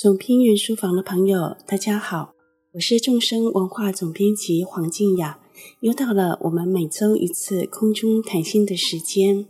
[0.00, 2.32] 总编云书房的朋友，大家好，
[2.72, 5.38] 我是众生文化总编辑黄静雅，
[5.80, 9.46] 又到了我们每周一次空中谈心的时间。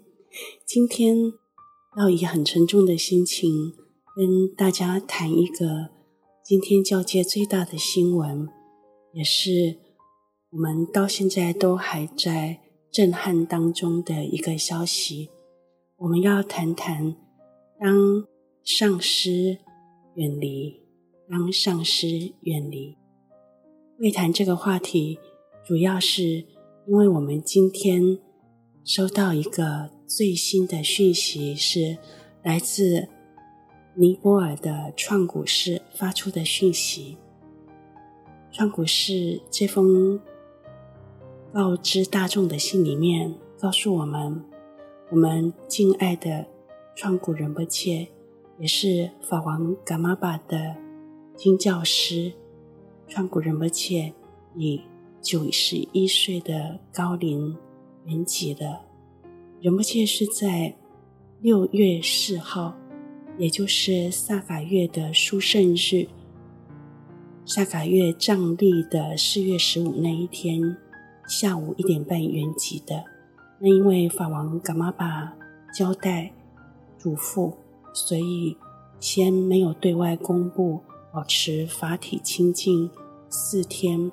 [0.66, 1.32] 今天
[1.96, 3.75] 要以很沉重的心情
[4.16, 5.90] 跟大家谈一个
[6.44, 8.48] 今天教界最大的新闻，
[9.12, 9.79] 也是
[10.50, 12.58] 我们到现在都还在
[12.90, 15.30] 震撼当中的一个消息。
[15.98, 17.14] 我们要谈谈
[17.79, 18.26] 当
[18.64, 19.58] 上师
[20.20, 20.79] 远离，
[21.30, 22.94] 当上师远离。
[23.98, 25.18] 会谈这个话题，
[25.64, 26.44] 主要是
[26.86, 28.18] 因为我们今天
[28.84, 31.96] 收到一个最新的讯息，是
[32.42, 33.08] 来自
[33.94, 37.16] 尼泊尔的创古寺发出的讯息。
[38.52, 40.20] 创古寺这封
[41.50, 44.44] 告知大众的信里面，告诉我们，
[45.10, 46.44] 我们敬爱的
[46.94, 48.06] 创古仁波切。
[48.61, 50.77] 也是法王噶玛巴的
[51.34, 52.30] 经教师，
[53.08, 54.12] 创古仁波切
[54.55, 54.83] 以
[55.22, 57.56] 九十一岁的高龄
[58.05, 58.83] 圆寂了。
[59.62, 60.77] 仁波切是在
[61.41, 62.77] 六月四号，
[63.39, 66.06] 也就是萨卡月的殊胜日，
[67.47, 70.77] 萨卡月藏历的四月十五那一天
[71.27, 73.02] 下午一点半圆寂的。
[73.58, 75.34] 那因为法王噶玛巴
[75.74, 76.30] 交代
[76.98, 77.55] 嘱咐。
[77.92, 78.56] 所以，
[78.98, 80.80] 先没有对外公布，
[81.12, 82.91] 保持法体清净
[83.28, 84.10] 四天。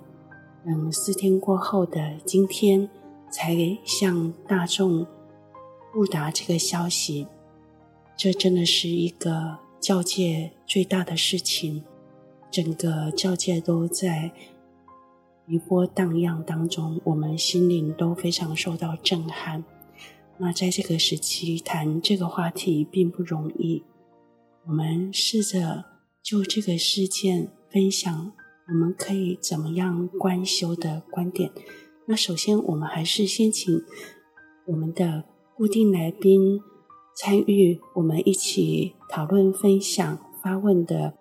[0.66, 2.90] 嗯，四天过后的今天，
[3.32, 3.56] 才
[3.86, 5.06] 向大众
[5.94, 7.28] 布达这个消息。
[8.18, 11.84] 这真的是一个教界最大的事情，
[12.52, 14.32] 整个教界都在
[15.46, 19.64] 余波荡漾当中，我们心灵都非常受到震撼。
[20.40, 23.84] 那在这个时期谈这个话题并不容易，
[24.68, 25.84] 我们试着
[26.22, 28.32] 就这个事件分享，
[28.68, 31.52] 我们可以怎么样观修的观点。
[32.06, 33.82] 那首先，我们还是先请
[34.68, 35.24] 我们的
[35.56, 36.62] 固定来宾
[37.16, 41.16] 参与，我们一起讨论、分享、发问的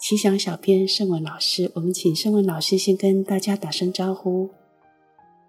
[0.00, 1.72] 奇想小编盛文老师。
[1.74, 4.50] 我们请盛文老师先跟大家打声招呼。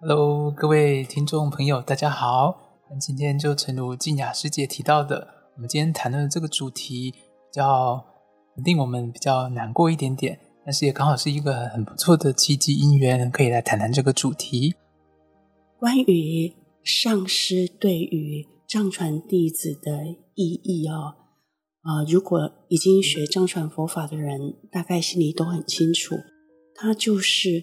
[0.00, 2.61] Hello，各位听众朋友，大家好。
[3.00, 5.26] 今天就诚如静雅师姐提到的，
[5.56, 7.18] 我们今天谈论的这个主题比
[7.52, 8.04] 较
[8.64, 14.74] 令我们比较难过一点点，但是也刚好是一个很不错的契机因缘，可以来谈谈这个主题。
[15.78, 16.54] 关于
[16.84, 21.14] 上师对于藏传弟子的意义哦，
[21.80, 22.38] 啊、如果
[22.68, 24.38] 已经学藏传佛法的人，
[24.70, 26.16] 大概心里都很清楚，
[26.74, 27.62] 他就是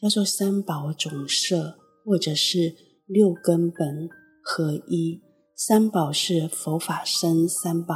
[0.00, 2.74] 叫做三宝总摄，或者是
[3.06, 4.08] 六根本。
[4.52, 5.20] 合一
[5.54, 7.94] 三宝是佛法僧三宝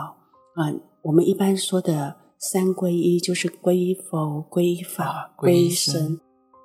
[0.55, 0.71] 啊，
[1.03, 6.21] 我们一般说的三皈依就是皈依佛、皈依法、皈依僧。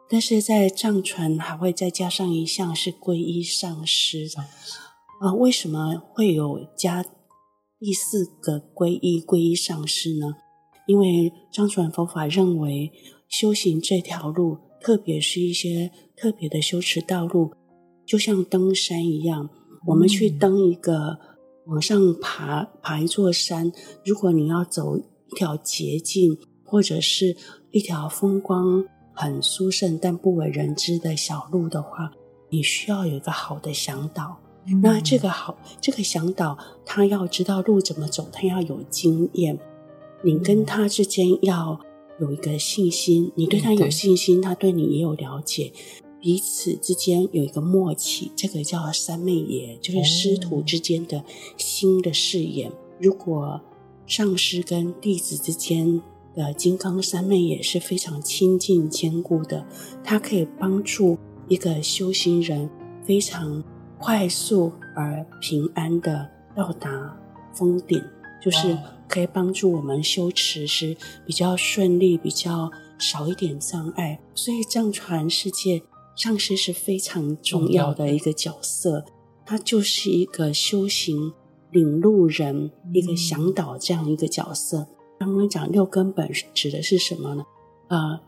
[0.07, 4.27] 但是在藏传还会再加上一项是皈依上师
[5.21, 5.33] 啊。
[5.33, 7.03] 为什么会有加
[7.79, 10.35] 第四个皈依皈依上师呢？
[10.85, 12.91] 因为藏传佛法认为
[13.27, 17.51] 修行这条路，特别是一些特别的修持道路，
[18.05, 19.49] 就像登山一样。
[19.85, 21.17] 我们去登一个，
[21.65, 23.71] 往上爬，爬一座山。
[24.05, 27.35] 如果你要走一条捷径，或者是
[27.71, 32.11] 一条风光很殊胜但不为人知的小路的话，
[32.49, 34.37] 你需要有一个好的向导。
[34.67, 39.57] 嗯、那这个好，这个向导他要知道路怎么走，他要有经验。
[40.21, 41.79] 你跟他之间要
[42.19, 45.71] 有一个信心，你对他有信心，他对你也有了解。
[46.21, 51.23] 彼此之间有一个默契，这个叫三昧耶，就是师徒之间的
[51.57, 52.71] 心的誓言。
[52.99, 53.61] 如果
[54.05, 56.01] 上师跟弟子之间
[56.35, 59.65] 的金刚三昧耶是非常亲近坚固的，
[60.03, 62.69] 它可以帮助一个修行人
[63.05, 63.63] 非常
[63.97, 67.17] 快速而平安的到达
[67.53, 68.03] 峰顶，
[68.43, 68.77] 就是
[69.07, 74.19] 可以帮助我们修持时比较顺利，比较少一点障碍。
[74.35, 75.81] 所以藏传世界。
[76.19, 79.05] 上师是非常重要的一个角色，
[79.45, 81.31] 他就是一个修行
[81.71, 84.85] 领路人，一个向导这样一个角色。
[85.17, 87.45] 刚刚讲六根本指的是什么呢？
[87.87, 88.19] 呃，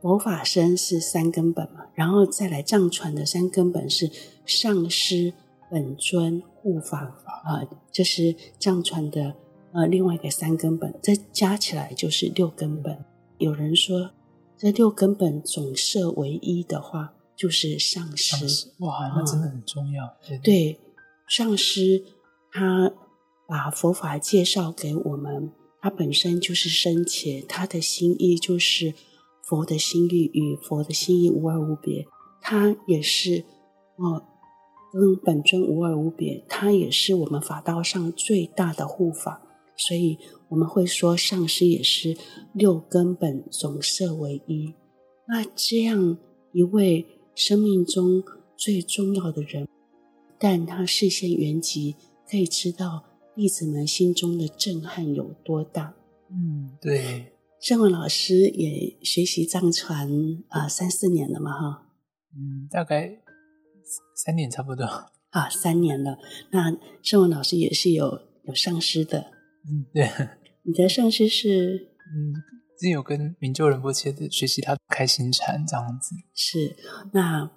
[0.00, 4.08] 佛法身是三根本嘛，然后再来藏传的三根本是
[4.46, 5.32] 上师、
[5.68, 9.34] 本尊、护法啊，呃，这是藏传的
[9.72, 12.96] 呃另外一个三根本，这加起来就是六根本。
[13.38, 14.12] 有人说
[14.56, 17.12] 这六根本总摄为一的话。
[17.36, 20.04] 就是上师，哇，那真的很重要。
[20.30, 20.78] 嗯、对，
[21.28, 22.04] 上师
[22.50, 22.92] 他
[23.46, 28.94] 把佛法介绍给我们，他本身就是深切，他的心意就是
[29.42, 32.06] 佛的心意与佛的心意无二无别，
[32.40, 33.44] 他也是
[33.96, 34.22] 哦，
[34.92, 39.42] 跟本尊无二无别，他也是我们法道上最大的护法，
[39.76, 42.16] 所以我们会说上师也是
[42.52, 44.72] 六根本总摄为一。
[45.26, 46.16] 那这样
[46.52, 47.04] 一位
[47.34, 48.22] 生命中
[48.56, 49.68] 最重要的人，
[50.38, 51.94] 但他示现圆寂，
[52.30, 53.04] 可以知道。
[53.36, 55.92] 弟子们心中的震撼有多大？
[56.30, 57.32] 嗯，对。
[57.60, 60.08] 圣文老师也学习藏传
[60.48, 61.86] 啊三四年了嘛，哈。
[62.36, 63.18] 嗯，大概
[64.14, 64.84] 三年差不多。
[65.30, 66.18] 啊，三年了。
[66.52, 69.32] 那圣文老师也是有有上师的。
[69.66, 70.08] 嗯，对。
[70.62, 71.88] 你的上师是？
[72.14, 72.34] 嗯，
[72.78, 76.14] 之前有跟明就仁波切的学习他开心禅这样子。
[76.34, 76.76] 是。
[77.12, 77.50] 那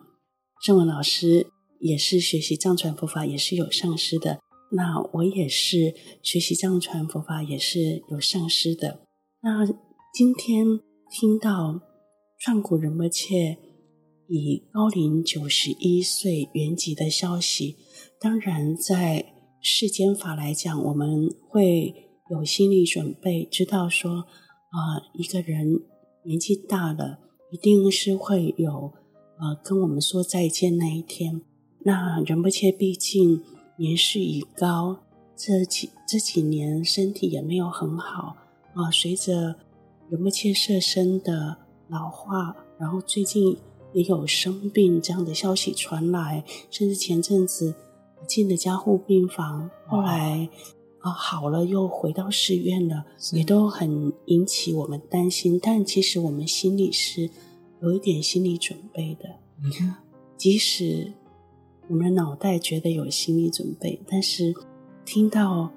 [0.63, 1.47] 正文老师
[1.79, 4.39] 也是学习藏传佛法，也是有上师的。
[4.71, 9.01] 那我也是学习藏传佛法，也是有上师的。
[9.41, 9.65] 那
[10.13, 10.65] 今天
[11.09, 11.79] 听到
[12.39, 13.57] 创古仁波切
[14.27, 17.77] 以高龄九十一岁圆寂的消息，
[18.19, 21.93] 当然在世间法来讲，我们会
[22.29, 24.25] 有心理准备，知道说、
[24.71, 25.81] 呃，一个人
[26.23, 27.19] 年纪大了，
[27.51, 28.93] 一定是会有
[29.39, 31.41] 呃跟我们说再见那一天。
[31.79, 33.43] 那仁波切毕竟。
[33.79, 35.03] 年事已高，
[35.35, 38.35] 这几这几年身体也没有很好
[38.73, 38.89] 啊。
[38.89, 39.55] 随着
[40.09, 41.55] 仁波切舍身的
[41.87, 43.55] 老化，然后最近
[43.93, 47.75] 也有生病这样的消息传来，甚至前阵子
[48.27, 50.49] 进了加护病房，后来
[50.99, 55.59] 啊好了又回到寺院了，也都很引起我们担心。
[55.61, 57.29] 但其实我们心里是
[57.81, 59.29] 有一点心理准备的，
[59.63, 59.95] 嗯，
[60.37, 61.13] 即使。
[61.89, 64.53] 我们的脑袋觉得有心理准备，但是
[65.05, 65.71] 听到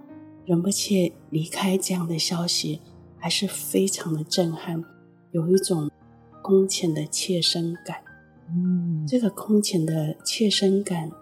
[0.44, 2.80] 仁波切离开这样的消息，
[3.16, 4.84] 还是非常的震撼，
[5.30, 5.88] 有一种
[6.42, 7.98] 空前的切身感。
[8.48, 11.12] 嗯，这个空前的切身感，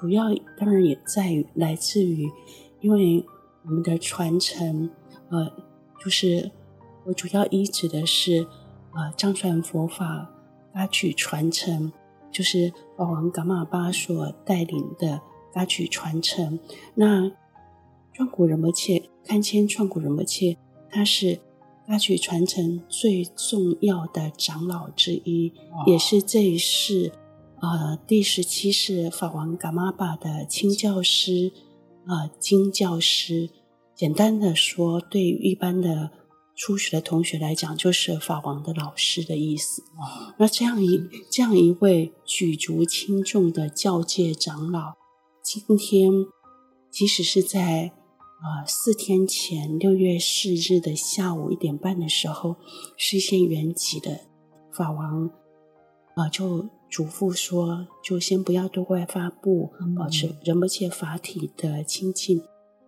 [0.00, 2.28] 主要当然也在于来自于，
[2.80, 3.24] 因为
[3.64, 4.90] 我们的传承，
[5.30, 5.52] 呃，
[6.02, 6.50] 就是
[7.04, 8.46] 我主要依指的是，
[8.94, 10.30] 呃，藏传佛法
[10.72, 11.92] 噶举传承。
[12.32, 15.20] 就是法王噶玛巴所带领的
[15.52, 16.58] 噶举传承。
[16.96, 17.30] 那
[18.12, 20.56] 创古仁波切堪谦创古仁波切，
[20.90, 21.38] 他是
[21.86, 25.52] 噶举传承最重要的长老之一，
[25.86, 27.12] 也是这一世
[27.60, 31.63] 呃第十七世法王噶玛巴的亲教师啊、
[32.06, 33.50] 呃，经教师。
[33.94, 36.10] 简单的说，对于一般的。
[36.56, 39.82] 初学的同学来讲，就是法王的老师的意思。
[40.38, 44.92] 那这样一这样一位举足轻重的教界长老，
[45.42, 46.12] 今天
[46.92, 47.90] 即使是在
[48.40, 52.54] 啊、呃、四天前六月四日的下午一点半的时候，
[52.96, 54.20] 示现圆寂的
[54.70, 55.26] 法王
[56.14, 62.40] 啊、呃，就嘱咐说，就先不要对外发布，保持仁波切法体的清净。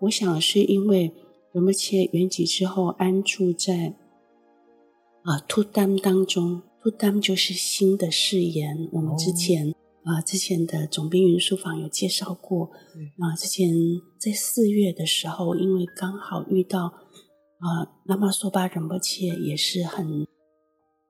[0.03, 1.13] 我想是因为。
[1.53, 3.95] 仁波切圆寂之后，安住在
[5.23, 6.63] 啊图丹当中。
[6.83, 8.91] 图丹就是新的誓言。
[8.93, 9.71] 我们之前
[10.05, 12.67] 啊、哦呃，之前的总兵云书房有介绍过。
[13.19, 13.73] 啊，之前
[14.19, 16.93] 在四月的时候，因为刚好遇到
[17.59, 20.27] 啊拉玛索巴仁波切，也是很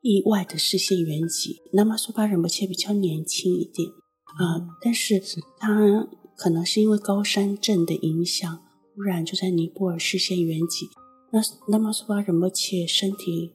[0.07, 1.57] 意外的示现圆寂。
[1.73, 3.89] 拉玛苏巴仁波切比较年轻一点
[4.39, 5.21] 啊、呃，但是
[5.59, 8.63] 他可能是因为高山症的影响。
[8.95, 10.89] 忽然就在尼泊尔示现圆寂，
[11.31, 11.39] 那
[11.71, 13.53] 拉玛苏巴仁波切身体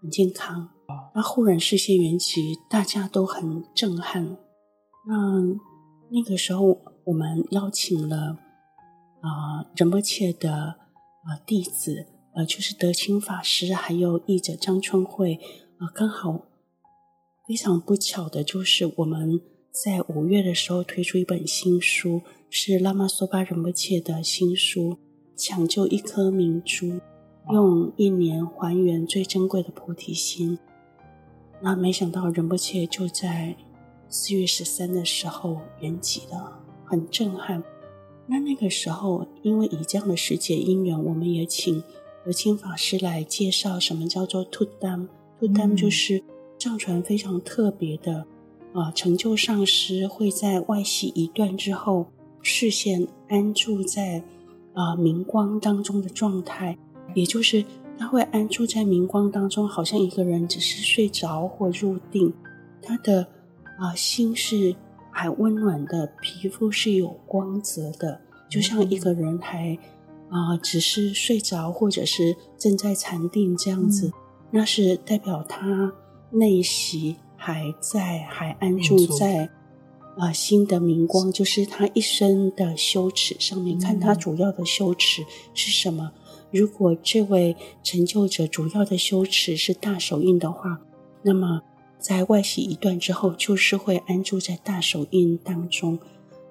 [0.00, 0.68] 很健康，
[1.12, 4.36] 那忽然示现圆寂，大家都很震撼。
[5.08, 5.42] 那
[6.12, 8.38] 那个时候，我们邀请了
[9.20, 15.40] 啊、呃、仁波切的啊、呃、弟子，呃，就是德清法师，还有译者张春慧，
[15.78, 16.46] 啊、呃，刚好
[17.46, 19.40] 非常不巧的就是我们。
[19.84, 24.92] 在五月的时候推出一本新书，是拉玛索巴仁波切的新书
[25.36, 26.86] 《抢救一颗明珠》，
[27.52, 30.58] 用一年还原最珍贵的菩提心。
[31.60, 33.54] 那没想到仁波切就在
[34.08, 37.62] 四月十三的时候圆寂了，很震撼。
[38.26, 41.84] 那那个时候，因为以这样的时节因缘，我们也请
[42.24, 44.70] 德清法师来介绍什么叫做图丹。
[44.80, 45.08] 图丹
[45.40, 46.22] 就他们就是
[46.58, 48.26] 上传非常特别的。
[48.72, 52.08] 啊，成就上师会在外息一段之后，
[52.42, 54.22] 视线安住在
[54.74, 56.76] 啊明光当中的状态，
[57.14, 57.64] 也就是
[57.98, 62.30] 他会安住在明光当中，好像一个人只是睡着或入定，
[62.82, 63.26] 他的
[63.78, 64.76] 啊心是
[65.10, 69.74] 还温暖的，皮肤是有光泽的，就像一个人还
[70.28, 74.12] 啊、呃，只是睡着或者是正在禅定这样子，嗯、
[74.50, 75.92] 那是代表他
[76.30, 79.50] 内息还在，还安住在
[80.16, 83.78] 啊心、呃、的明光，就是他一生的羞耻上面。
[83.78, 85.24] 看他主要的羞耻
[85.54, 86.12] 是什么？
[86.50, 90.80] 如果这位成就者主要的羞耻是大手印的话，
[91.22, 91.60] 那么
[91.98, 95.98] 在外息一段之后，就是会安住在大手印当中。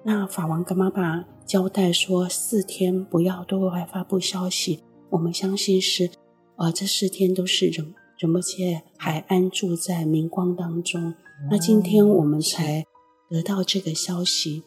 [0.04, 4.80] 那法王跟妈妈交代说，四天不要对外发布消息。
[5.10, 6.10] 我们相信是，
[6.56, 11.14] 呃，这四天都是仁仁波切还安住在明光当中。
[11.50, 12.84] 那今天我们才
[13.28, 14.62] 得到这个消息，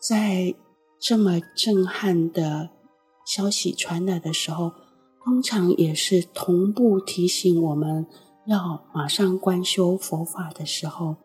[0.00, 0.54] 在
[1.00, 2.70] 这么震撼的
[3.24, 4.72] 消息传来的时候，
[5.24, 8.06] 通常也是同步提醒我们
[8.46, 11.16] 要马上观修佛法的时候，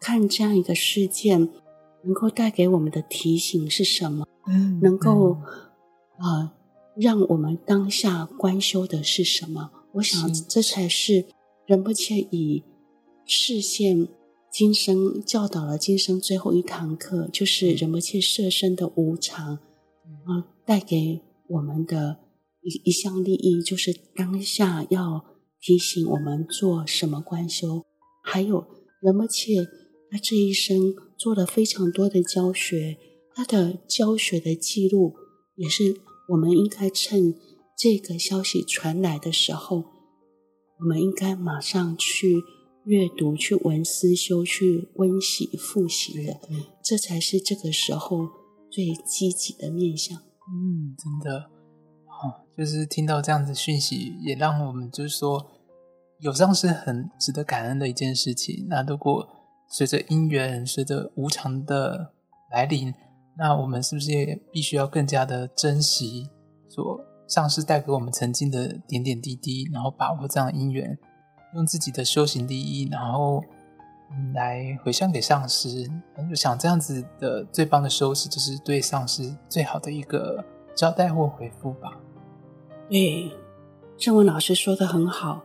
[0.00, 1.50] 看这样一个事件。
[2.04, 4.26] 能够带给我们的提醒是什么？
[4.48, 5.36] 嗯，能够
[6.18, 6.50] 呃，
[6.96, 9.70] 让我们当下观修的是什么？
[9.94, 11.24] 我想这才是
[11.66, 12.62] 仁波切以
[13.26, 14.08] 视线
[14.50, 22.18] 今生教导了今生最后一堂课，就是仁波切舍身的无常啊，带给我们的
[22.62, 25.24] 一一项利益，就是当下要
[25.60, 27.84] 提醒我们做什么观修，
[28.22, 28.66] 还有
[29.00, 29.64] 仁波切
[30.10, 30.94] 他这一生。
[31.22, 32.98] 做了非常多的教学，
[33.32, 35.14] 他的教学的记录
[35.54, 35.94] 也是
[36.28, 37.34] 我们应该趁
[37.76, 39.84] 这个消息传来的时候，
[40.78, 42.42] 我们应该马上去
[42.84, 46.40] 阅读、去闻思修、去温习复习的，
[46.82, 48.28] 这才是这个时候
[48.70, 50.18] 最积极的面向。
[50.18, 51.38] 嗯，真的，
[52.06, 55.44] 哦，就是听到这样子讯息，也让我们就是说，
[56.20, 58.66] 有上是很值得感恩的一件事情。
[58.68, 59.28] 那如果
[59.68, 62.12] 随着因缘，随着无常的
[62.50, 62.92] 来临，
[63.36, 66.28] 那我们是不是也必须要更加的珍惜
[66.68, 70.98] 所上师带给我们曾经的点点滴滴，然后把握这样的因缘，
[71.54, 73.42] 用自己的修行利益，然后
[74.34, 75.90] 来回向给上师。
[76.30, 81.98] 我想这样子的最棒的收拾，就是对上师最好的一个交代或回复吧。
[82.90, 83.32] 对，
[83.96, 85.42] 正文老师说的很好。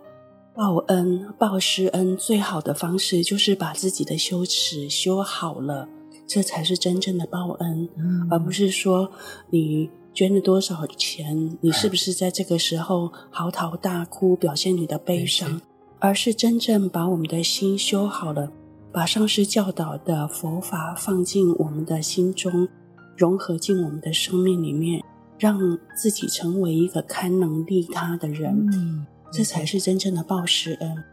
[0.54, 5.88] 报恩、报师恩最好的方式就是把自己的修持修好了，
[6.28, 9.10] 这才是真正的报恩，嗯、而不是说
[9.50, 15.62] 你捐了多少钱，你是不是在这个时候嚎啕大哭，表现你的悲伤，嗯、
[16.00, 18.52] 而是真正把我们的心修好了，
[18.92, 22.68] 把上师教导的佛法放进我们的心中，
[23.16, 25.02] 融合进我们的生命里面，
[25.40, 28.68] 让自己成为一个堪能利他的人。
[28.74, 31.04] 嗯这才是真正的报师恩。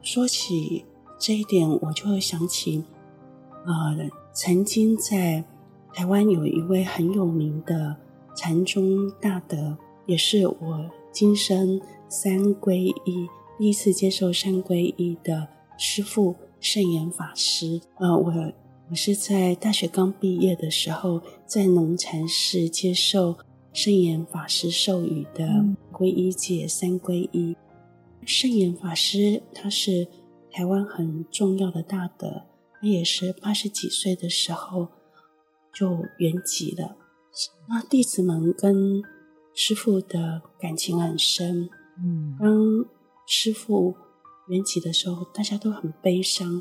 [0.00, 0.86] 说起
[1.18, 2.82] 这一点，我就会想起，
[3.66, 3.94] 呃，
[4.34, 5.44] 曾经在
[5.92, 7.96] 台湾有一位很有名的
[8.34, 15.46] 禅宗大德，也是我今生三皈依第一次接受三皈依的
[15.76, 17.80] 师父圣严法师。
[17.98, 18.32] 呃，我
[18.90, 23.36] 我是在大学刚毕业的时候，在农禅寺接受。
[23.74, 27.56] 圣严法师授予的皈依戒三皈依，
[28.26, 30.06] 圣严法师他是
[30.50, 32.42] 台湾很重要的大德，
[32.82, 34.88] 他也是八十几岁的时候
[35.72, 36.96] 就圆寂了。
[37.68, 39.00] 那弟子们跟
[39.54, 41.70] 师傅的感情很深，
[42.02, 42.84] 嗯，当
[43.24, 43.94] 师傅
[44.48, 46.60] 圆寂的时候，大家都很悲伤。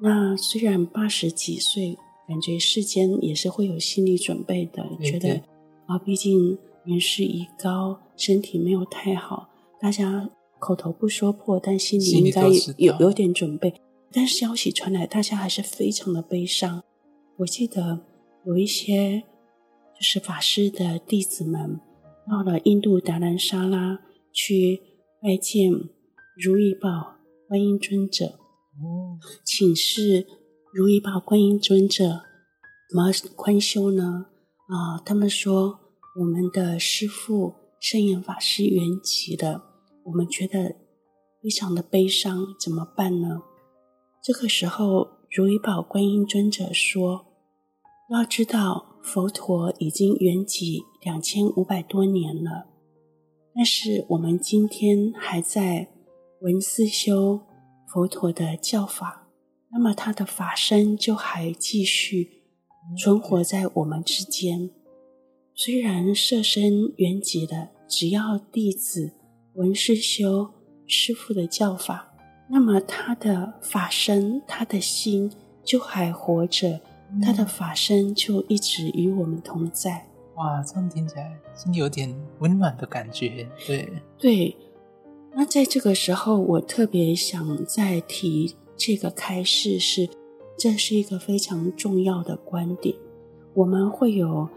[0.00, 5.40] 那虽然八十几岁，感觉世间也是会有心理准备的，觉得。
[5.86, 9.48] 啊，毕竟年事已高，身体没有太好，
[9.80, 10.28] 大家
[10.58, 13.80] 口头不说破，但心里应该有有点准备。
[14.12, 16.82] 但消息传来，大家还是非常的悲伤。
[17.38, 18.00] 我记得
[18.44, 19.22] 有一些
[19.94, 21.80] 就是法师的弟子们
[22.28, 24.00] 到了印度达兰沙拉
[24.32, 24.80] 去
[25.20, 25.70] 拜见
[26.36, 27.16] 如意宝
[27.48, 30.26] 观音尊者，哦，请示
[30.72, 32.22] 如意宝观音尊者
[32.90, 34.26] 怎么宽修呢？
[34.68, 35.80] 啊、哦，他们说
[36.20, 39.62] 我们的师父圣严法师圆寂了，
[40.04, 40.76] 我们觉得
[41.42, 43.42] 非常的悲伤，怎么办呢？
[44.22, 47.26] 这个时候，如意宝观音尊者说
[48.08, 52.68] ：“要知道，佛陀已经圆寂两千五百多年了，
[53.52, 55.88] 但是我们今天还在
[56.42, 57.40] 闻思修
[57.88, 59.28] 佛陀的教法，
[59.72, 62.38] 那么他的法身就还继续。”
[62.98, 64.70] 存活在我们之间，
[65.54, 69.14] 虽然色身圆寂了，只要弟子
[69.54, 70.50] 闻思修
[70.86, 72.11] 师父的教法，
[72.48, 75.32] 那么他的法身、他的心
[75.64, 76.80] 就还活着，
[77.22, 80.06] 他的法身就一直与我们同在。
[80.36, 83.48] 哇，这样听起来心里有点温暖的感觉。
[83.66, 84.56] 对对，
[85.34, 90.08] 那在这个时候，我特别想再提这个开示是，
[90.58, 92.94] 这是一个非常重要的观点。
[93.54, 94.48] 我们会有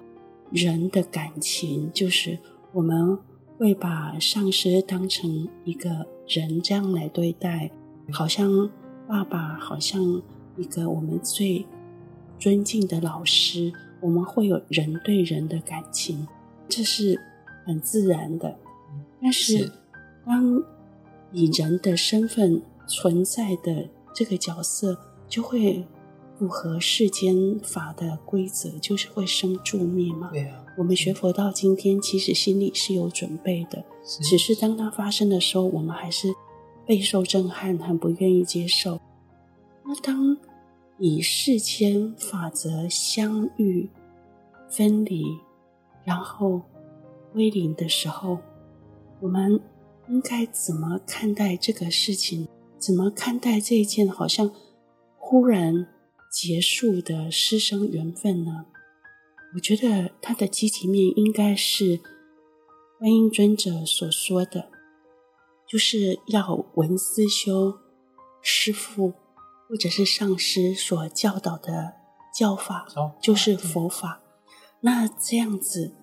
[0.51, 2.39] 人的感情，就是
[2.71, 3.17] 我们
[3.57, 7.71] 会把上师当成一个人这样来对待，
[8.11, 8.69] 好像
[9.07, 10.21] 爸爸，好像
[10.57, 11.65] 一个我们最
[12.39, 13.71] 尊敬的老师。
[14.01, 16.27] 我们会有人对人的感情，
[16.69, 17.19] 这是
[17.65, 18.55] 很自然的。
[19.19, 19.71] 但是，
[20.25, 20.63] 当
[21.31, 24.95] 以人的身份存在的这个角色，
[25.27, 25.83] 就会
[26.37, 30.29] 符合世间法的规则，就是会生住灭嘛。
[30.31, 30.64] 对啊。
[30.77, 36.33] 我们学佛到今天，其实心里是有准备的，是只是当它发生的时候，我们还是
[36.85, 38.99] 备受震撼，很不愿意接受。
[39.85, 40.37] 那当
[40.97, 43.89] 以世间法则相遇、
[44.69, 45.23] 分离，
[46.03, 46.61] 然后
[47.31, 48.39] 归零的时候，
[49.21, 49.59] 我们
[50.09, 52.47] 应该怎么看待这个事情？
[52.77, 54.51] 怎么看待这一件好像
[55.17, 55.87] 忽然
[56.29, 58.65] 结束的师生缘分呢？
[59.55, 61.99] 我觉得它的积极面应该是
[62.99, 64.69] 观音尊者所说的，
[65.67, 67.79] 就是要闻思修
[68.41, 69.13] 师父。
[69.67, 71.95] 或者是上师所教导的
[72.31, 72.85] 教法，
[73.19, 74.21] 就是佛法。
[74.81, 75.95] 那这样子，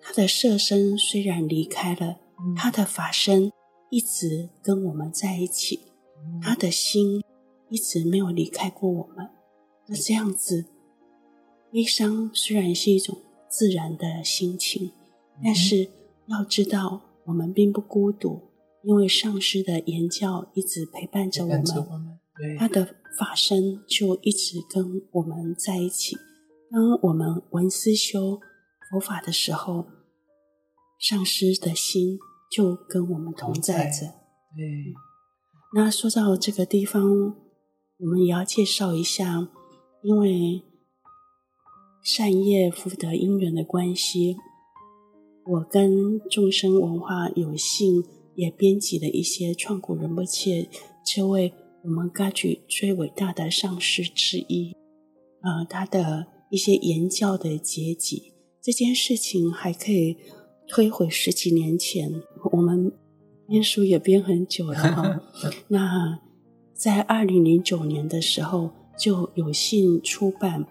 [0.00, 2.16] 他的色身虽然离开了，
[2.56, 3.52] 他的法身
[3.90, 5.92] 一直跟我们在一起，
[6.40, 7.22] 他的心
[7.68, 9.28] 一直没有离开过我们。
[9.88, 10.64] 那这样子，
[11.72, 13.18] 悲伤虽然是一种
[13.48, 14.92] 自然的心情，
[15.42, 15.88] 但是
[16.26, 18.50] 要知道，我们并不孤独，
[18.82, 21.64] 因为上师的言教一直陪伴着我们。
[22.58, 26.16] 他的法身就一直跟我们在一起。
[26.70, 28.38] 当我们闻思修
[28.90, 29.86] 佛法的时候，
[30.98, 32.18] 上师的心
[32.50, 34.06] 就跟我们同在着。
[34.54, 34.94] 对。
[35.74, 37.02] 那说到这个地方，
[37.98, 39.48] 我们也要介绍一下，
[40.02, 40.62] 因为
[42.06, 44.36] 善业福德因缘的关系，
[45.44, 48.04] 我跟众生文化有幸
[48.36, 50.68] 也编辑了一些创古仁波切
[51.04, 51.52] 这位。
[51.82, 54.76] 我们噶举最伟大的上师之一，
[55.42, 60.16] 呃，他的一些言教的结集，这件事情还可以
[60.68, 62.92] 推回十几年前，我们
[63.48, 65.20] 编书也编很久了哈。
[65.66, 66.20] 那
[66.72, 70.64] 在二零零九年的时候，就有幸出版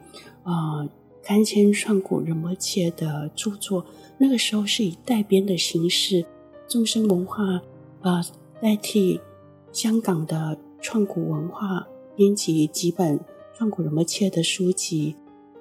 [0.43, 0.89] 啊、呃，
[1.25, 3.85] 刊谦创古仁波切的著作，
[4.19, 6.23] 那个时候是以代编的形式，
[6.67, 7.43] 众生文化
[8.01, 8.25] 啊、呃、
[8.61, 9.19] 代替
[9.73, 10.57] 香港的。
[10.81, 13.19] 创古文化编辑几本
[13.55, 15.15] 创古仁波切的书籍，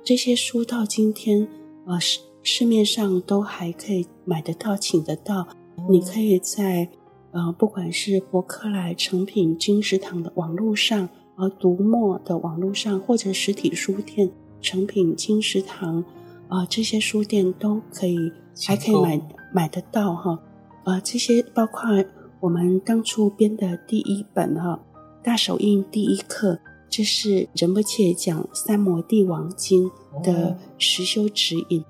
[0.04, 1.48] 这些书到今天，
[1.86, 5.48] 呃，市市面上都还可以买得到、请得到。
[5.88, 6.90] 你可以在
[7.30, 14.30] 呃，不管是博客来、诚品、金石堂的网络上，呃，读墨的网络上，或者实体书店、
[14.64, 16.00] 诚品、金石堂，
[16.48, 18.32] 啊、呃，这些书店都可以，
[18.66, 19.20] 还可以买
[19.52, 20.40] 买得到哈。
[20.84, 22.02] 呃，这些包括
[22.40, 24.80] 我们当初编的第一本哈。
[25.22, 29.90] 大手印第一课，这是仁波切讲《三摩地王经》
[30.22, 31.80] 的实修指引。
[31.80, 31.84] 哦、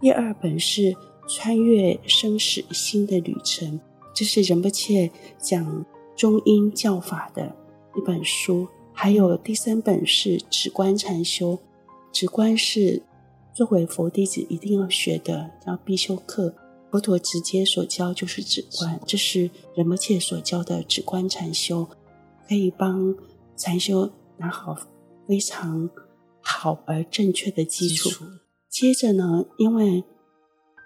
[0.00, 0.80] 第二本是
[1.28, 3.78] 《穿越生死心的旅程》，
[4.14, 5.84] 这是仁波切讲
[6.16, 7.54] 中阴教法的
[7.96, 8.66] 一本书。
[8.92, 11.52] 还有第三本是《止观禅修》，
[12.14, 13.02] 止观是
[13.52, 16.54] 作为佛弟子一定要学的，叫必修课。
[16.92, 21.88] 佛陀直接所教就是止观，这是仁波切所教的止观禅修。
[22.48, 23.16] 可以帮
[23.56, 24.76] 禅修打好
[25.26, 25.90] 非常
[26.40, 28.10] 好而正确的基础。
[28.10, 28.24] 基础。
[28.70, 30.04] 接着呢，因为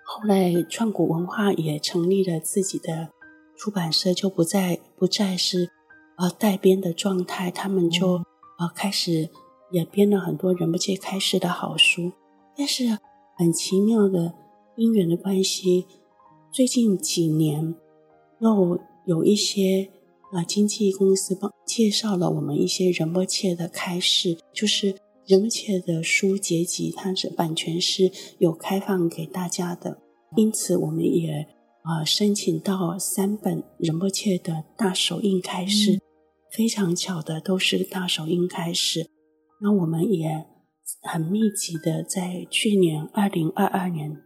[0.06, 3.10] 后来创古文化也成立了自己的
[3.54, 5.68] 出版社，就不再不再是
[6.16, 8.24] 呃代编的状态，他们就、嗯、
[8.60, 9.28] 呃开始
[9.70, 12.12] 也编了很多仁波切开示的好书。
[12.56, 12.98] 但是
[13.36, 14.34] 很奇妙的
[14.76, 15.86] 因缘的关系，
[16.52, 17.74] 最近几年
[18.40, 19.90] 又有一些。
[20.30, 30.02] 啊，经纪公司帮介绍了我们一些仁波切的开示，就是仁波切的书结集，它是版权是有开放给大家的，
[30.36, 31.46] 因此我们也
[31.82, 36.00] 啊、呃、申请到三本仁波切的大手印开示，嗯、
[36.50, 39.08] 非常巧的都是大手印开示，
[39.60, 40.46] 那我们也
[41.02, 44.16] 很密集的在去年二零二二年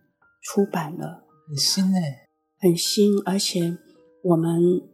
[0.40, 3.78] 出版了，很新哎，很新，而且
[4.24, 4.92] 我们。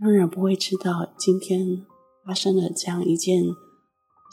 [0.00, 1.86] 当然不会知道今天
[2.26, 3.44] 发生了这样一件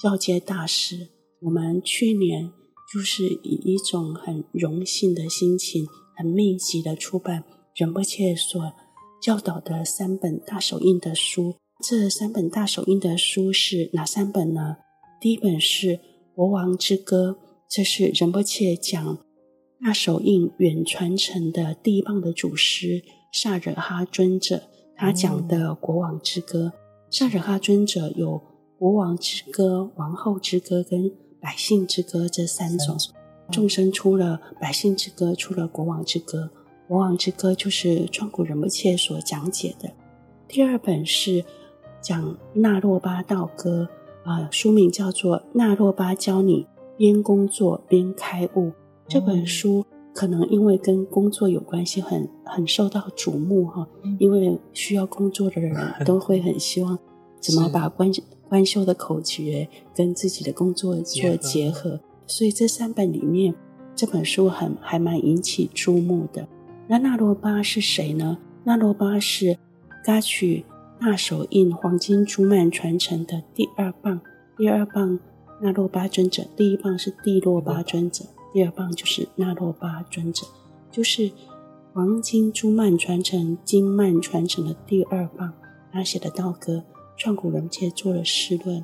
[0.02, 1.12] 交接大事。
[1.42, 2.52] 我们去年
[2.92, 5.86] 就是以一种很荣幸的心情，
[6.18, 7.44] 很密集的出版
[7.76, 8.60] 仁波切所
[9.22, 11.58] 教导的三本大手印的书。
[11.88, 14.78] 这三本大手印的书是哪三本呢？
[15.20, 15.98] 第一本是
[16.34, 19.18] 《国王之歌》，这是仁波切讲
[19.84, 23.04] 大手印远传承的第一棒的祖师
[23.34, 24.64] 萨惹哈尊者，
[24.96, 26.72] 他讲的《国王之歌》。
[27.14, 28.36] 萨惹哈尊者有
[28.78, 31.02] 《国王之歌》、《王后之歌》跟
[31.42, 32.96] 《百姓之歌》这三种。
[33.52, 36.44] 众生出了《百姓之歌》，出了《国王之歌》。
[36.88, 39.92] 《国王之歌》就是创古仁波切所讲解的。
[40.48, 41.44] 第二本是
[42.02, 43.90] 讲纳洛巴道歌。
[44.24, 48.68] 啊，书名叫做《纳洛巴教你边工作边开悟》。
[49.08, 53.88] 这本书可能因为跟工作有关系很，很很受到瞩目哈。
[54.20, 56.98] 因为需要工作的人 都会很希望
[57.40, 58.12] 怎么把关
[58.48, 63.54] 关修的口诀跟自己的工作做结合，所以这三本里面，
[63.96, 66.48] 这本书很还蛮引起注目的。
[66.88, 68.38] 那纳洛巴是谁呢？
[68.64, 69.58] 纳洛巴是
[70.04, 70.66] 噶举。
[71.02, 74.20] 大手印黄金珠曼传承的第二棒，
[74.58, 75.18] 第二棒
[75.62, 80.46] 那洛巴尊者，第一棒是帝洛巴尊者，第二棒就是那洛巴尊者，
[80.92, 81.32] 就是
[81.94, 85.54] 黄金珠曼传承、金曼传承的第二棒。
[85.94, 86.84] 他写的道歌，
[87.16, 88.84] 创古仁波切做了释论，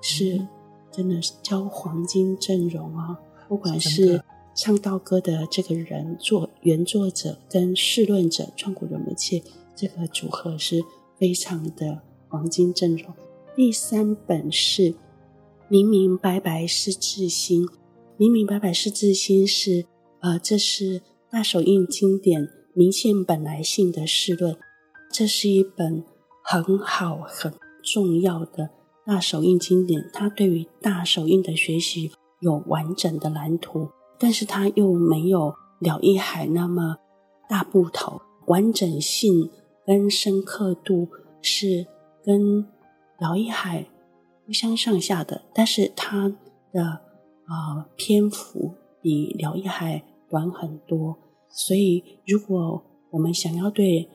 [0.00, 0.46] 是
[0.90, 3.20] 真的是教黄金阵容啊！
[3.48, 4.22] 不管是
[4.54, 9.42] 唱道歌的这个人作原作者跟释论者，创古仁波切
[9.76, 10.82] 这个组合是。
[11.20, 13.12] 非常的黄金阵容。
[13.54, 14.82] 第三本是
[15.68, 17.62] 《明明白白是自心》，
[18.16, 19.84] 《明明白白是自心》是
[20.20, 24.56] 呃，这是大手印经典明现本来性的释论。
[25.12, 26.02] 这是一本
[26.42, 27.52] 很好很
[27.82, 28.70] 重要的
[29.04, 36.96] 大手印经典，它对于大手印的学习有完整的蓝图，但是它又没有了义海那么
[37.46, 39.50] 大部头，完整性。
[39.86, 41.08] 跟深刻度
[41.42, 41.86] 是
[42.22, 42.66] 跟
[43.18, 43.86] 辽一海
[44.46, 46.28] 不相上下的，但是它
[46.72, 54.08] 的啊、呃、篇幅比辽一海短很多，所以如果我们想要对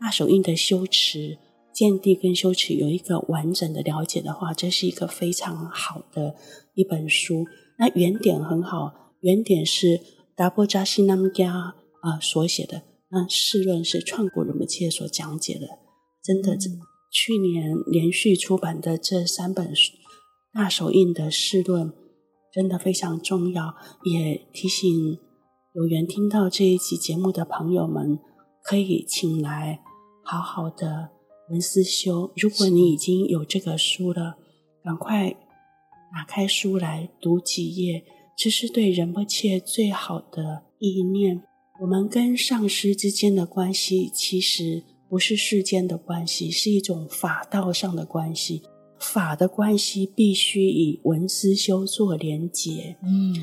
[0.00, 1.38] 大手印的修持、
[1.72, 6.34] 见地跟修持有一个完整的了解的话，这是一个非常好的
[6.74, 7.46] 一本书。
[7.78, 10.00] 那原点很好，原点是
[10.34, 12.82] 达波扎西南加啊所写的。
[13.10, 15.66] 那释论是创古仁波切所讲解的，
[16.22, 16.68] 真的，这
[17.12, 19.92] 去年连续出版的这三本书
[20.52, 21.92] 大手印的释论，
[22.52, 23.74] 真的非常重要。
[24.04, 25.18] 也提醒
[25.74, 28.18] 有缘听到这一集节目的朋友们，
[28.62, 29.80] 可以请来
[30.24, 31.10] 好好的
[31.50, 32.32] 文思修。
[32.36, 34.36] 如果你已经有这个书了，
[34.82, 35.30] 赶快
[36.12, 38.04] 打开书来读几页，
[38.36, 41.44] 这是对仁波切最好的意念。
[41.78, 48.62] 我们跟上师之间的关系，其实不是世间的关系，是一种法道上的关系。
[48.98, 52.96] 法的关系必须以文思修做连结。
[53.02, 53.34] 嗯，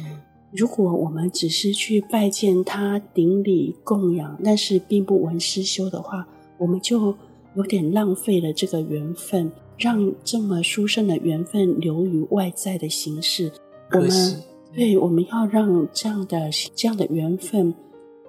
[0.51, 7.15] 如果我们只是去拜见他、顶礼供养，但是并不闻思修的话，我们就
[7.55, 13.51] 有点浪费了这个缘分，让这么殊胜的缘分流于外在的形式。
[13.91, 14.09] 我们
[14.73, 17.75] 对，我们要让这样的这样的缘分。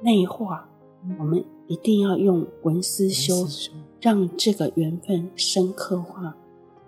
[0.05, 0.69] 内化，
[1.19, 3.49] 我们一定要用文思修，
[4.03, 6.37] 让这个缘分深刻化，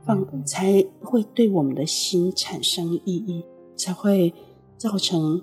[0.04, 3.42] 放才会对我们的心产生意义，
[3.74, 4.34] 才会
[4.76, 5.42] 造成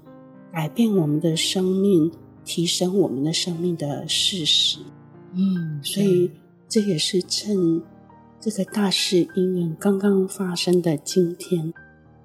[0.51, 2.11] 改变我们的生命、
[2.45, 4.77] 提升我们的生命的事实。
[5.31, 6.29] 嗯，所以
[6.69, 7.81] 这也是趁
[8.39, 11.73] 这个大事因缘刚刚发生的今天，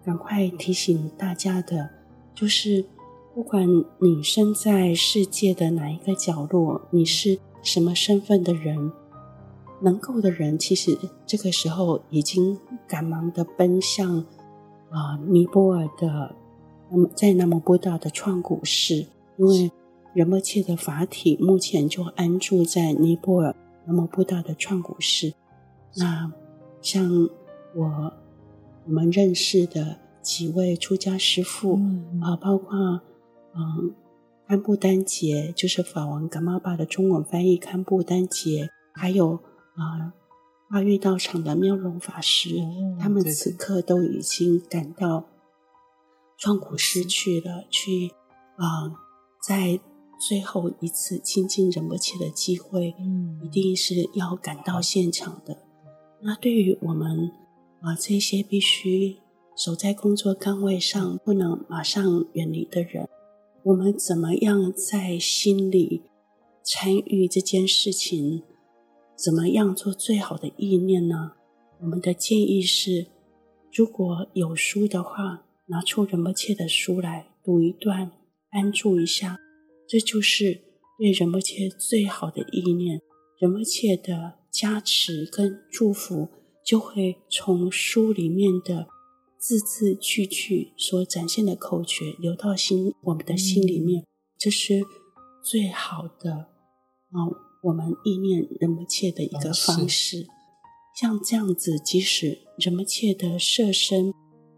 [0.05, 1.89] 赶快提醒大家的，
[2.35, 2.85] 就是。
[3.39, 3.69] 不管
[4.01, 8.91] 你身在世界的哪一个角落，你是什么身份的人，
[9.81, 14.19] 能够的人，其实这个时候已经赶忙的奔向
[14.91, 16.35] 啊、呃、尼泊尔的，
[16.91, 19.71] 那么在南摩布达的创古寺，因为
[20.15, 25.33] 仁波切的法体目前就安住在尼泊尔南摩布达的创古寺。
[25.95, 26.33] 那
[26.83, 27.09] 像
[27.77, 28.13] 我
[28.85, 33.01] 我们认识的几位出家师父啊、嗯呃，包括。
[33.55, 33.95] 嗯，
[34.47, 37.57] 堪布丹杰就是法王噶玛巴的中文翻译。
[37.57, 39.35] 堪布丹杰，还有
[39.75, 40.13] 啊，
[40.71, 45.25] 化育道场的妙容法师，嗯、他们此刻都已经赶到
[46.37, 47.65] 创古寺去了。
[47.71, 48.13] 去
[48.57, 48.93] 啊，
[49.47, 49.81] 在
[50.19, 55.59] 最后一次亲近仁波切的机会，嗯，一定是要赶到现场的。
[56.21, 57.31] 那对于我们
[57.81, 59.19] 啊，这些必须
[59.57, 63.09] 守在工作岗位上不能马上远离的人，
[63.69, 66.01] 我们怎么样在心里
[66.65, 68.43] 参与这件事情？
[69.15, 71.33] 怎么样做最好的意念呢？
[71.81, 73.09] 我们的建议是，
[73.71, 78.11] 如果有书的话，拿出仁波切的书来读一段，
[78.53, 79.39] 安住一下，
[79.87, 80.63] 这就是
[80.99, 83.03] 对仁波切最好的意念。
[83.39, 86.31] 仁波切的加持跟祝福
[86.65, 88.89] 就会从书里面的
[89.41, 94.05] 字字句句所展现的口诀流到心，我们的心里面，
[94.37, 94.83] 这是
[95.43, 97.49] 最好的啊。
[97.63, 100.27] 我们意念仁波切的一个方式，哦、
[101.01, 104.13] 像这样子，即使仁波切的设身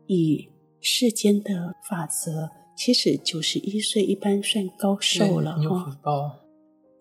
[0.07, 0.49] 以
[0.81, 6.41] 世间的法则，其实九十一岁一般算高寿了哈。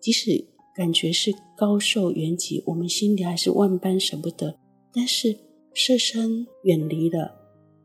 [0.00, 4.58] 即使感觉是高寿圆寂，我们心里还是万般舍不得。
[4.92, 5.36] 但是
[5.74, 7.39] 设身远离了，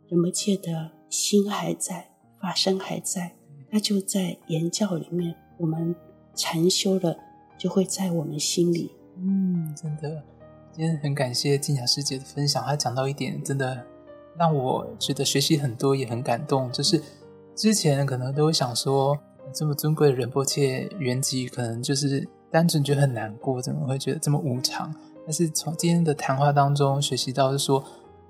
[0.07, 3.35] 仁波切的心还在，法身还在，
[3.69, 5.95] 那就在言教里面，我们
[6.33, 7.17] 禅修了。
[7.57, 8.91] 就会在我们心里。
[9.15, 10.21] 嗯，真的，
[10.73, 12.61] 今天很感谢静雅师姐的分享。
[12.61, 13.81] 她讲到一点，真的
[14.37, 16.69] 让我觉得学习很多，也很感动。
[16.73, 17.01] 就是
[17.55, 19.17] 之前可能都会想说，
[19.53, 24.93] 这么尊贵的仁波切圆寂，可能就是单纯觉得很难过，怎么会觉得这么无常？
[25.23, 27.81] 但是从今天的谈话当中学习到，是说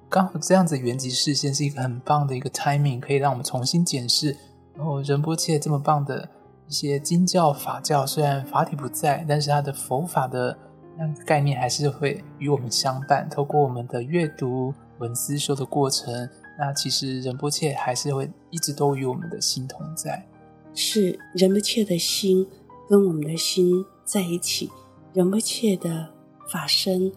[0.09, 4.37] 刚好这样子原籍视线是一个很棒的一个 timing，可以让我们重新检视，
[4.75, 6.29] 然后仁波切这么棒的。
[6.67, 10.57] 一些经教法教虽然法体不在，但是它的佛法的
[10.97, 13.29] 那个概念还是会与我们相伴。
[13.29, 20.25] 透过我们的阅读、文思修的过程，那其实仁波切还是会一直都与我们的心同在。
[20.73, 22.47] 是仁波切的心
[22.89, 24.71] 跟我们的心在一起，
[25.13, 26.09] 仁波切的
[26.51, 27.11] 法身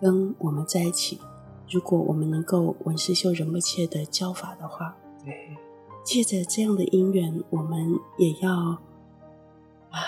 [0.00, 1.18] 跟我们在一起。
[1.72, 5.56] 如果我们能够闻思修仁不切的教法的话，对，
[6.04, 8.52] 借着这样的因缘，我们也要。
[9.90, 9.98] 啊！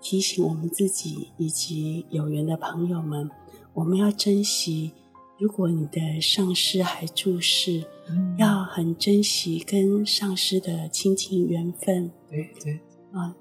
[0.00, 3.30] 提醒我们自己以及有缘的朋友们，
[3.74, 4.92] 我们要珍惜。
[5.38, 12.10] 如果你的上师还注视，嗯、要很珍惜跟上师的亲情缘分。
[12.28, 12.80] 对对
[13.12, 13.36] 啊，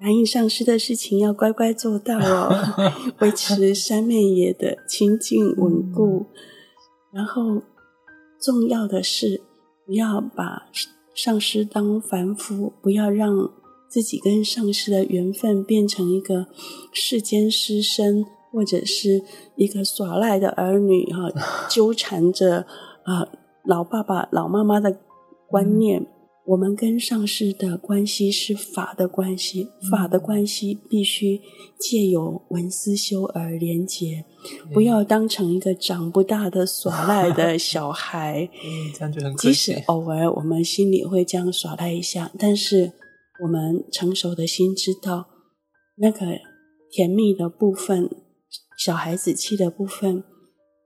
[0.00, 2.50] 答应上师的事情要乖乖做到哦，
[3.20, 6.26] 维持三昧耶的清净稳固。
[6.26, 6.26] 嗯、
[7.12, 7.62] 然后
[8.40, 9.42] 重要的是，
[9.84, 10.68] 不要把
[11.14, 13.52] 上师当凡夫，不要让。
[13.90, 16.46] 自己跟上师的缘分变成一个
[16.92, 19.20] 世间师生，或者是
[19.56, 21.28] 一个耍赖的儿女哈，
[21.68, 22.64] 纠缠着
[23.02, 23.26] 啊
[23.64, 24.96] 老爸爸、老妈妈的
[25.48, 26.06] 观念。
[26.50, 31.40] 我们跟上师的关系是法的关系，法的关系必须
[31.78, 34.24] 借由文思修而连结，
[34.72, 38.48] 不要当成一个长不大的耍赖的 小孩。
[38.52, 39.48] 嗯，这样就很可惜。
[39.48, 42.92] 即使偶尔我们心里会这样耍赖一下，但是。
[43.42, 45.26] 我们成熟的心知道，
[45.96, 46.26] 那个
[46.90, 48.10] 甜蜜的部分，
[48.76, 50.22] 小孩子气的部分，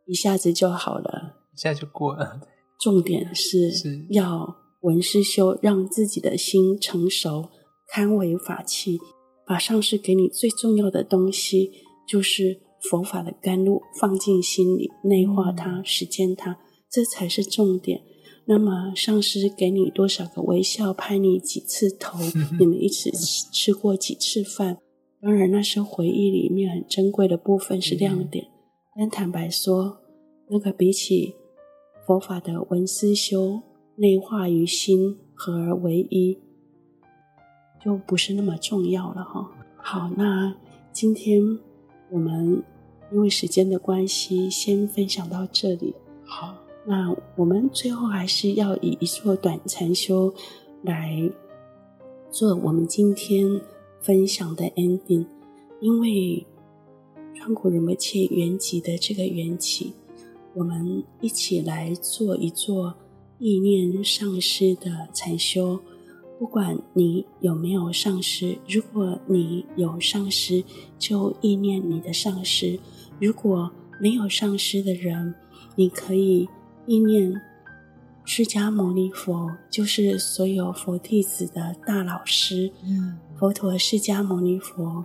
[0.07, 2.41] 一下子就好了，一下就过了。
[2.79, 3.73] 重点是
[4.11, 7.49] 要闻思修，让自己的心成熟，
[7.89, 8.99] 堪为法器。
[9.47, 11.71] 把上师给你最重要的东西，
[12.07, 16.59] 就是佛法的甘露，放进心里，内化它，实践它，
[16.91, 18.03] 这才是重点。
[18.47, 22.19] 那么上师给你多少个微笑，拍你几次头，
[22.61, 24.77] 你们一起吃过几次饭？
[25.23, 28.47] 当然那是回忆里面很珍贵的部分，是亮点。
[28.95, 29.99] 但坦白说，
[30.51, 31.35] 那个比起
[32.07, 33.61] 佛法的文思修，
[33.97, 36.39] 内化于心，合而为一，
[37.83, 39.51] 就不是那么重要了哈。
[39.77, 40.55] 好，那
[40.93, 41.59] 今天
[42.11, 42.63] 我们
[43.13, 45.95] 因为时间的关系，先分享到这里。
[46.25, 46.57] 好。
[46.87, 50.35] 那我们最后还是要以一座短禅修
[50.83, 51.33] 来
[52.29, 53.59] 做我们今天
[54.01, 55.25] 分享的 ending，
[55.81, 56.47] 因为
[57.33, 59.95] 川谷仁波切圆寂的这个缘起，
[60.53, 62.95] 我们一起来做一座
[63.39, 65.81] 意念上师的禅修。
[66.39, 70.65] 不管你有没有上师，如果你有上师，
[70.99, 72.79] 就意念你的上师；
[73.21, 73.71] 如果
[74.01, 75.35] 没有上师的人，
[75.77, 76.49] 你可以。
[76.87, 77.41] 意念
[78.27, 85.03] 释迦牟尼佛，就是所有佛弟子的大老师，嗯，佛陀释迦牟尼佛。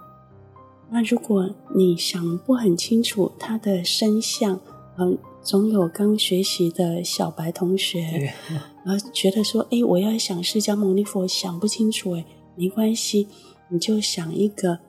[0.89, 4.59] 那如果你想不很清楚他的身相，
[4.97, 8.33] 嗯，总有刚学习的小白同学，
[8.85, 12.25] 然后觉得说，哎，我要想释迦牟尼佛想不清楚，哎，
[12.55, 13.27] 没关系，
[13.69, 14.79] 你就想一个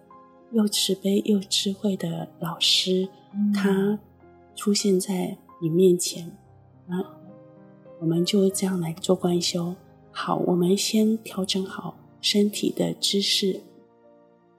[0.52, 3.98] 又慈悲又智慧的老师，嗯，他
[4.54, 6.36] 出现在你面前。
[6.88, 6.98] 啊，
[8.00, 9.74] 我们就这样来做观修。
[10.10, 13.60] 好，我们先调整好身体的姿势，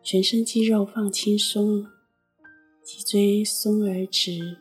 [0.02, 1.86] 全身肌肉放轻松，
[2.84, 4.58] 脊椎松而直。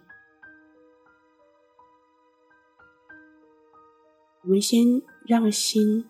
[4.42, 6.08] 我们先让心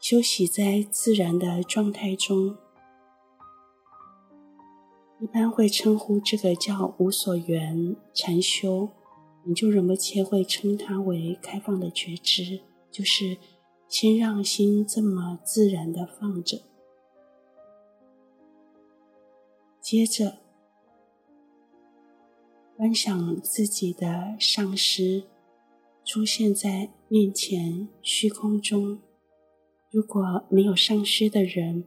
[0.00, 2.56] 休息在自然的状态中，
[5.20, 8.90] 一般会称呼这个叫无所缘禅修，
[9.44, 13.38] 你就忍不切会称它为开放的觉知，就是。
[13.90, 16.60] 先让心这么自然的放着，
[19.80, 20.40] 接着
[22.76, 25.24] 观想自己的上师
[26.08, 28.98] 出现在面前虚空中。
[29.92, 31.84] 如果没有上师的人，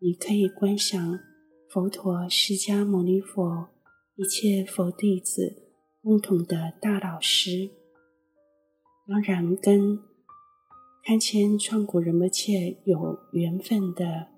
[0.00, 1.20] 你可以观想
[1.68, 3.68] 佛陀、释迦牟尼佛、
[4.16, 7.70] 一切佛弟子共同的大老师，
[9.06, 10.00] 当然跟。
[11.02, 14.28] 堪千创古仁波切有缘分的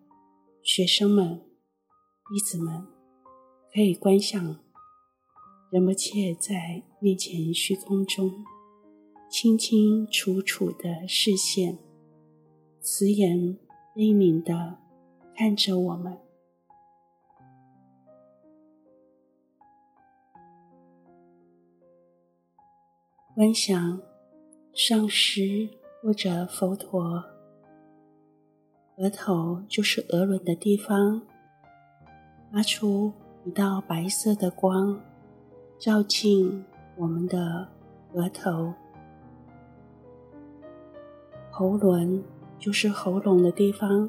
[0.62, 1.42] 学生们、
[2.30, 2.86] 弟子们，
[3.74, 4.60] 可以观想
[5.72, 8.44] 仁波切在面前虚空中
[9.32, 11.78] 清清楚楚的视线，
[12.82, 13.58] 慈眼
[13.94, 14.76] 悲悯的
[15.34, 16.18] 看着我们，
[23.34, 24.02] 观想
[24.74, 25.70] 上师。
[26.04, 27.22] 或者佛陀
[28.96, 31.22] 额头就是额轮的地方，
[32.52, 33.12] 发出
[33.44, 35.00] 一道白色的光，
[35.78, 36.64] 照进
[36.96, 37.68] 我们的
[38.14, 38.74] 额头。
[41.54, 42.24] 喉轮
[42.58, 44.08] 就是喉咙的地方，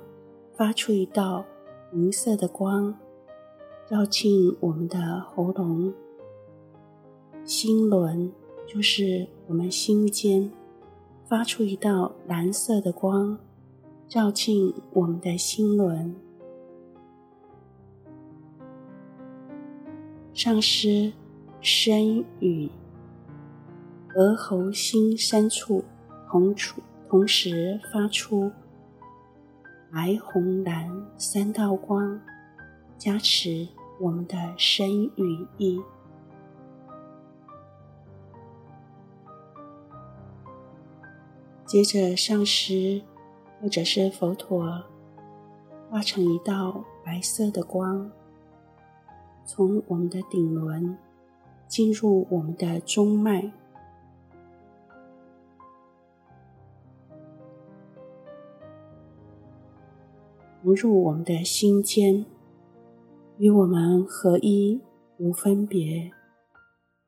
[0.55, 1.43] 发出一道
[1.91, 2.97] 银色的光，
[3.85, 5.93] 照进我们的喉咙。
[7.43, 8.31] 心轮
[8.65, 10.49] 就是我们心间。
[11.25, 13.37] 发出一道蓝色的光，
[14.07, 16.15] 照进我们的心轮。
[20.33, 21.11] 上师
[21.59, 22.69] 身与
[24.15, 25.83] 额喉心三处
[26.29, 26.81] 同处
[27.13, 28.51] 同时发出
[29.91, 32.19] 白、红、蓝三道光，
[32.97, 33.67] 加持
[33.99, 35.79] 我们的身与意。
[41.67, 43.03] 接着，上师
[43.61, 44.83] 或者是佛陀
[45.91, 48.09] 化成一道白色的光，
[49.45, 50.97] 从我们的顶轮
[51.67, 53.51] 进入我们的中脉，
[60.63, 62.25] 融入我们的心间，
[63.37, 64.79] 与我们合一
[65.17, 66.09] 无分别，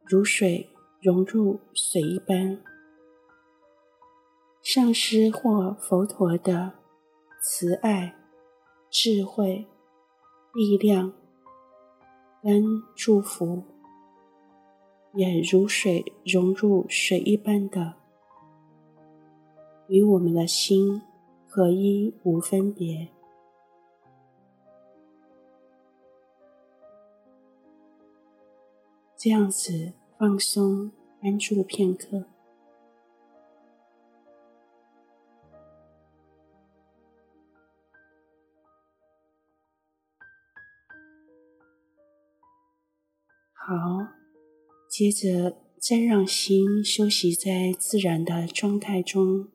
[0.04, 0.68] 如水
[1.02, 2.62] 融入水一般。
[4.62, 6.74] 上师或佛陀的
[7.41, 8.13] 慈爱、
[8.89, 9.65] 智慧、
[10.54, 11.13] 力量
[12.44, 13.63] 跟祝福，
[15.13, 17.94] 也如水融入水一般的，
[19.88, 21.02] 与我们的心
[21.48, 23.14] 合一无分别。
[29.26, 30.92] 这样子放松
[31.24, 32.26] 安住片刻。
[43.52, 43.74] 好，
[44.88, 49.55] 接着再让心休息在自然的状态中。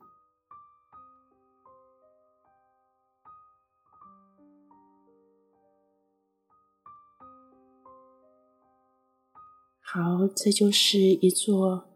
[9.92, 11.88] 好，这就是一座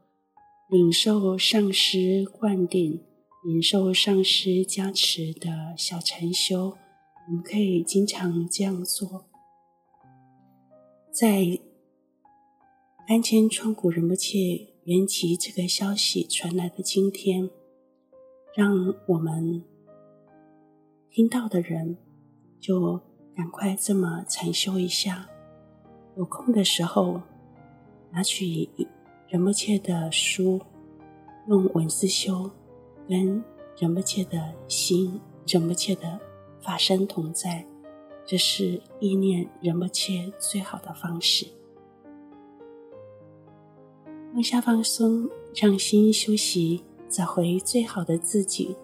[0.68, 3.00] 领受上师灌顶、
[3.46, 6.76] 领受上师加持的小禅修。
[7.28, 9.26] 我们可以经常这样做，
[11.12, 11.60] 在。
[13.06, 14.38] 安千川古仁波切
[14.84, 17.48] 圆寂这个消息传来的今天，
[18.56, 19.62] 让我们
[21.10, 21.98] 听到的人
[22.58, 23.00] 就
[23.36, 25.28] 赶快这么禅修一下。
[26.16, 27.20] 有空的时候，
[28.14, 28.68] 拿取
[29.28, 30.60] 仁波切的书，
[31.48, 32.48] 用文字修，
[33.08, 33.42] 跟
[33.76, 36.20] 仁波切的心、仁波切的
[36.60, 37.66] 法身同在，
[38.24, 41.44] 这是意念仁波切最好的方式。
[44.32, 48.76] 放下放松，让心休息，找回最好的自己。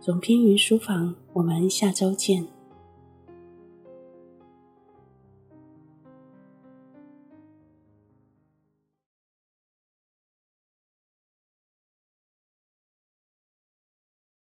[0.00, 2.46] 总编云书房，我们下周见。